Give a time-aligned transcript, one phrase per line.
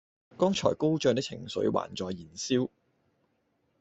[0.35, 2.69] 剛才高漲的情緒還在燃燒